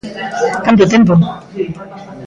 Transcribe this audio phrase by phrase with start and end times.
[0.65, 1.13] Canto tempo.